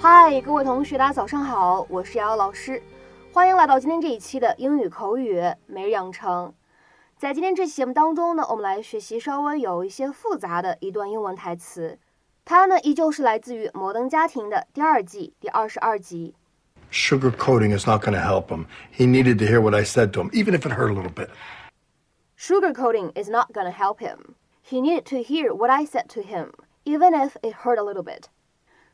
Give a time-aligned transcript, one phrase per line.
[0.00, 2.80] 嗨，各位同学，大家早上好，我是瑶瑶老师，
[3.32, 6.54] 欢迎来到今天这一期的英语口语每日养成。
[7.16, 11.98] 在今天这期节目当中呢，我们来学习稍微有一些复杂的一段英文台词，
[12.44, 16.36] 它呢依旧是来自于《摩登家庭》的第二季第二十二集。
[16.92, 18.66] Sugarcoating is not going to help him.
[18.96, 21.12] He needed to hear what I said to him, even if it hurt a little
[21.12, 21.30] bit.
[22.38, 24.36] Sugarcoating is not going to help him.
[24.62, 26.52] He needed to hear what I said to him,
[26.84, 28.28] even if it hurt a little bit.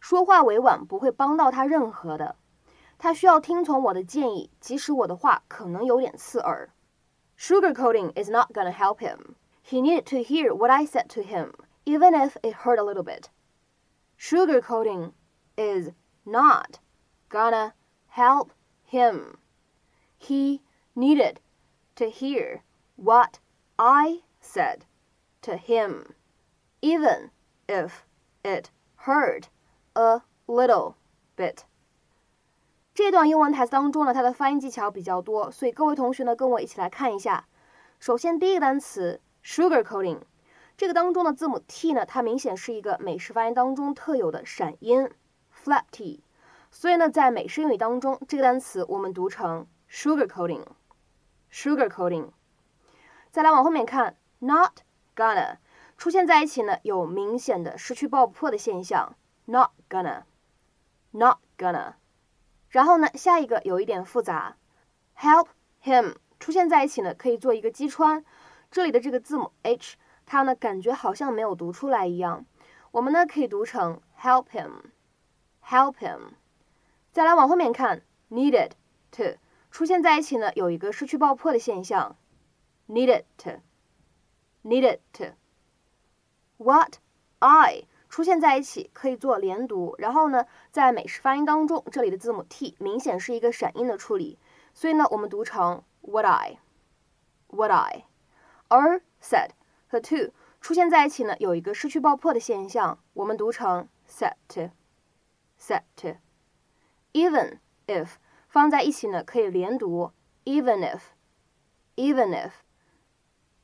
[0.03, 2.35] 说话委婉不会帮到他任何的，
[2.97, 6.69] 他需要听从我的建议，即使我的话可能有点刺耳。
[7.37, 9.35] Sugarcoating is not going to help him.
[9.63, 11.53] He needed to hear what I said to him,
[11.85, 13.29] even if it hurt a little bit.
[14.17, 15.13] Sugarcoating
[15.55, 15.93] is
[16.25, 16.79] not
[17.29, 17.73] gonna
[18.07, 18.51] help
[18.83, 19.37] him.
[20.17, 20.61] He
[20.95, 21.39] needed
[21.95, 22.63] to hear
[22.97, 23.39] what
[23.77, 24.85] I said
[25.43, 26.15] to him,
[26.81, 27.31] even
[27.67, 28.05] if
[28.43, 28.71] it
[29.05, 29.49] hurt
[29.94, 30.94] a little
[31.36, 31.58] bit.
[32.94, 37.48] 这段英文台词当中呢，它的发音技巧比较多，所以各位同学呢跟我一起来看一下。
[37.98, 40.20] 首先，第一个单词 sugar coating，
[40.76, 45.10] 这个当中的字母 t 呢，它明显是一个美式发音当中特有的闪音
[45.52, 46.22] flap t。
[46.70, 52.30] 所以呢，在美式英语当中，这个单词我们读成 sugar coating，sugar coating。
[53.30, 54.80] 再来往后面看，not
[55.16, 55.56] gonna
[55.96, 61.94] 出现在一起呢，有明显的失去爆破的现象，not gonna，not gonna。
[62.68, 64.56] 然后呢，下一个有一点复杂
[65.16, 65.48] ，help
[65.82, 66.16] him.
[66.40, 68.24] 出现在一起呢，可以做一个击穿，
[68.70, 72.44] 这里的这个字母 h，它呢感觉好像没有读出来一样，
[72.90, 76.32] 我们呢可以读成 help him，help him。
[77.12, 78.72] 再来往后面看，needed
[79.12, 79.38] to.
[79.70, 82.16] 出现在一起呢，有一个失去爆破的现象
[82.88, 85.24] ，needed to，needed to。
[86.58, 86.96] What
[87.38, 87.84] I
[88.14, 94.38] 出现在一起可以做连读，然后呢，在美式发音当中，这里的字母 t 明显是一个闪音的处理，
[94.72, 98.04] 所以呢，我们读成 what I，what I。
[98.68, 99.50] 而 said
[99.88, 106.10] 和 to 出现在一起呢，有一个失去爆破的现象，我们读成 said to，said to。
[107.12, 107.58] even
[107.88, 108.10] if
[108.46, 110.12] 放在一起呢，可以连读
[110.44, 112.52] even if，even if。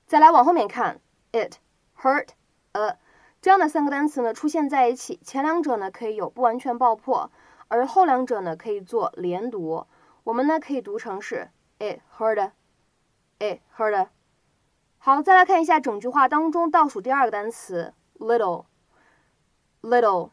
[0.09, 1.59] 再来往后面看，it
[1.97, 2.31] hurt
[2.73, 2.99] a
[3.43, 7.33] 这样的三个单词呢出现在一起，前两者呢可以有不完全爆破，
[7.69, 9.87] 而后两者呢可以做连读。
[10.25, 14.09] 我们呢可以读成是 it hurt，it hurt。
[14.99, 20.31] 好，再来看一下整句话当中倒数第二个单词 little，little。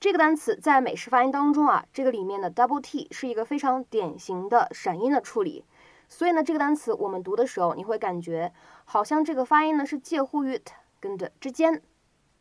[0.00, 5.64] 这个单词在美式发音当中啊，这个里面的 double t 是一个非常典型的闪音的处理，
[6.08, 8.52] 所以呢，这个单词我们读的时候，你会感觉
[8.84, 11.80] 好像这个发音呢是介乎于 t 跟 d 之间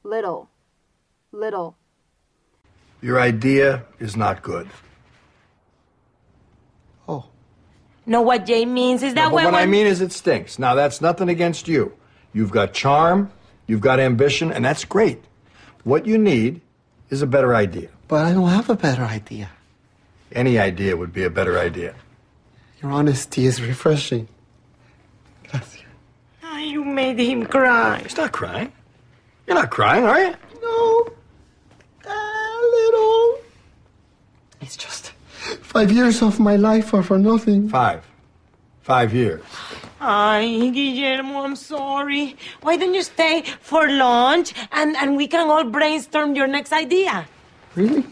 [0.08, 0.50] ，little
[1.32, 1.78] little.
[3.02, 4.68] Your idea is not good.
[7.08, 7.26] Oh.
[8.06, 10.58] No, what Jay means is that but when what I mean is it stinks.
[10.58, 11.94] Now, that's nothing against you.
[12.34, 13.32] You've got charm,
[13.68, 15.24] you've got ambition, and that's great.
[15.84, 16.62] What you need
[17.10, 17.90] is a better idea.
[18.08, 19.50] But I don't have a better idea.
[20.32, 21.96] Any idea would be a better idea.
[22.82, 24.28] Your honesty is refreshing.
[25.50, 25.84] Gracias.
[26.44, 28.00] Ah, you made him cry.
[28.04, 28.72] He's not crying.
[29.48, 30.36] You're not crying, are you?
[30.62, 31.08] No.
[32.06, 33.40] A little.
[34.60, 35.14] It's just
[35.62, 37.70] five years of my life are for nothing.
[37.70, 38.06] Five.
[38.82, 39.42] Five years.
[40.00, 42.36] Ay, Guillermo, I'm sorry.
[42.62, 47.28] Why don't you stay for lunch and, and we can all brainstorm your next idea?
[47.76, 48.06] Really?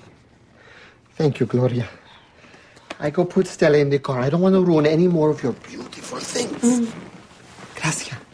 [1.16, 1.88] Thank you, Gloria.
[3.00, 4.20] I go put Stella in the car.
[4.20, 6.64] I don't want to ruin any more of your beautiful things.
[6.64, 6.94] Mm.
[7.76, 8.25] Gracias.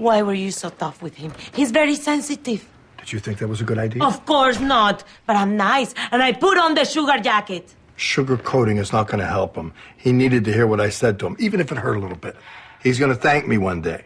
[0.00, 1.32] Why were you so tough with him?
[1.54, 2.64] He's very sensitive.
[2.98, 4.04] Did you think that was a good idea?
[4.04, 5.04] Of course not.
[5.26, 7.74] But I'm nice and I put on the sugar jacket.
[7.96, 9.72] Sugarcoating is not going to help him.
[9.96, 12.18] He needed to hear what I said to him, even if it hurt a little
[12.18, 12.36] bit.
[12.82, 14.04] He's going to thank me one day.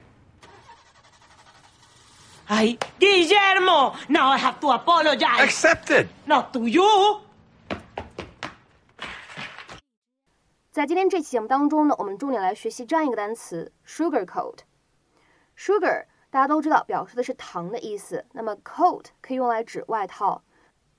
[2.48, 3.94] Ay, Guillermo!
[4.08, 5.40] Now I have to apologize.
[5.40, 6.08] Accept it.
[6.26, 7.22] Not to you.
[10.70, 14.58] 在今天这期节目当中呢，我们重点来学习这样一个单词 sugarcoat。
[15.57, 20.43] Sugar 大家都知道表示的是糖的意思，那么 coat 可以用来指外套，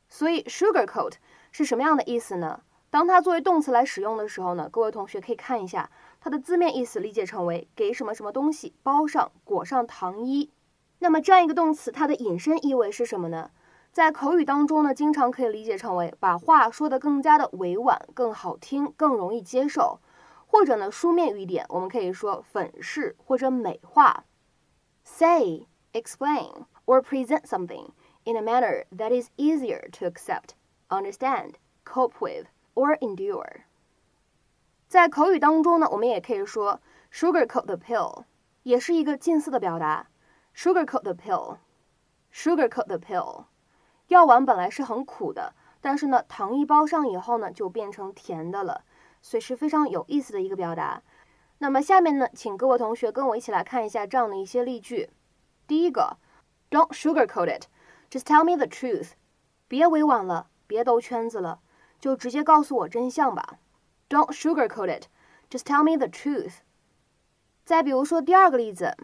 [0.08, 1.14] 所以 sugarcoat
[1.52, 2.62] 是什么样的意思呢？
[2.88, 10.50] 当它作为动词来使用的时候呢，各位同学可以看一下它的字面意思，理解成为给什么什么东西包上、裹上糖衣。
[11.00, 13.50] 那么这样一个动词，它的引申意味是什么呢？
[13.92, 20.00] 在口语当中呢，经常可以理解成为把话说得更加的委婉、更好听、更容易接受，
[20.46, 24.24] 或者呢，书面语点，我们可以说粉饰或者美化。
[25.25, 27.91] Say, explain, or present something
[28.23, 30.55] in a manner that is easier to accept,
[30.89, 33.63] understand, cope with, or endure。
[34.87, 36.81] 在口语当中呢，我们也可以说
[37.11, 38.25] sugarcoat the pill，
[38.63, 40.07] 也是一个近似的表达。
[40.55, 43.45] sugarcoat the pill，sugarcoat the pill。
[44.07, 48.83] 药丸本来是很苦的，但是呢，糖一包上以后呢，就变成甜的了，
[49.21, 51.01] 所以是非常有意思的一个表达。
[51.59, 55.09] 那么下面呢，请各位同学跟我一起来看一下这样的一些例句。
[55.67, 56.17] 第一个，
[56.69, 57.65] Don't sugarcoat it,
[58.09, 59.11] just tell me the truth。
[59.67, 61.59] 别委婉了，别兜圈子了，
[61.99, 63.59] 就直接告诉我真相吧。
[64.09, 65.05] Don't sugarcoat it,
[65.49, 66.55] just tell me the truth。
[67.63, 68.97] 再比如说第二个例子，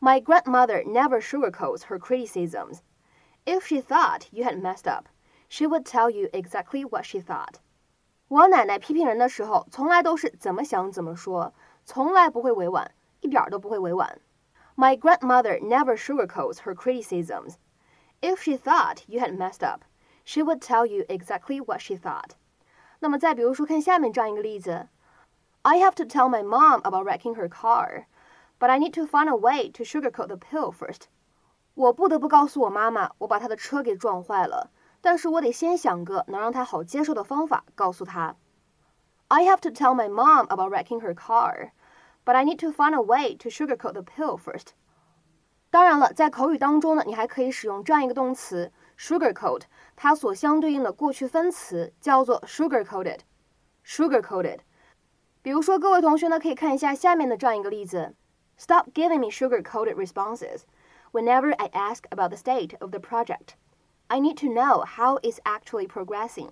[0.00, 5.06] My grandmother never sugarcoats her criticisms。If she thought you had messed up,
[5.48, 7.54] she would tell you exactly what she thought。
[8.28, 11.54] 我奶奶批评人的时候，从来都是怎么想怎么说，
[11.88, 14.20] 从来不会委婉，一点都不会委婉。
[14.76, 17.54] My grandmother never sugarcoats her criticisms.
[18.20, 19.82] If she thought you had messed up,
[20.24, 22.30] she would tell you exactly what she thought.
[23.00, 24.88] 那么再比如说，看下面这样一个例子：
[25.62, 28.06] I have to tell my mom about wrecking her car,
[28.58, 31.02] but I need to find a way to sugarcoat the pill first.
[31.74, 34.70] 我不得不告诉我妈妈，我把她的车给撞坏了，
[35.00, 38.36] 但是我得先想个能让她好接受的方法告诉她。
[39.28, 41.70] I have to tell my mom about wrecking her car,
[42.28, 44.68] but I need to find a way to sugarcoat the pill first.
[45.70, 49.62] 当然了，在口语当中呢，你还可以使用这样一个动词 sugarcoat，
[49.96, 54.60] 它所相对应的过去分词叫做 sugarcoated。sugarcoated。
[55.42, 58.14] 比如说，各位同学呢，可以看一下下面的这样一个例子：
[58.56, 60.62] Stop giving me sugar-coated responses.
[61.12, 63.54] Whenever I ask about the state of the project,
[64.06, 66.50] I need to know how it's actually progressing.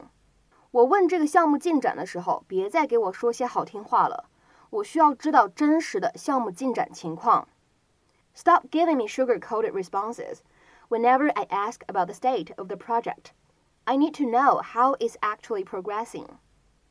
[0.72, 4.28] 我问这个项目进展的时候，别再给我说些好听话了。
[4.70, 7.48] 我需要知道真实的项目进展情况。
[8.34, 10.38] Stop giving me sugar-coated responses
[10.88, 13.32] whenever I ask about the state of the project.
[13.84, 16.26] I need to know how it's actually progressing.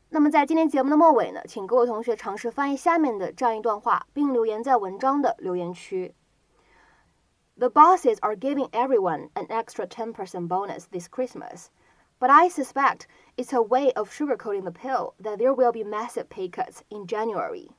[0.10, 6.14] 那么在今天节目的末尾呢，请各位同学尝试翻译下面的这样一段话，并留言在文章的留言区。
[7.62, 11.68] the bosses are giving everyone an extra 10% bonus this Christmas,
[12.20, 13.08] but I suspect
[13.38, 17.08] it's a way of sugarcoating the pill that there will be massive pay cuts in
[17.08, 17.70] January.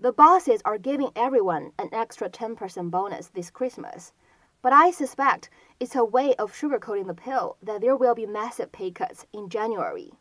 [0.00, 4.12] The bosses are giving everyone an extra 10% bonus this Christmas,
[4.62, 5.48] but I suspect
[5.78, 9.48] it's a way of sugarcoating the pill that there will be massive pay cuts in
[9.48, 10.12] January.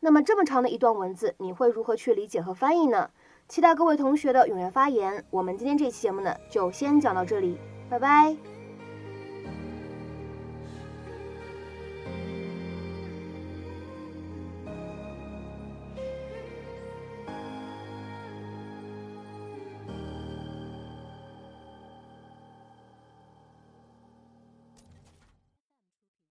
[0.00, 3.10] 那么这么长的一段文字，你会如何去理解和翻译呢？
[3.48, 5.24] 期待各位同学的踊跃发言。
[5.30, 7.58] 我们今天这期节目呢，就先讲到这里。
[7.90, 8.36] 拜拜。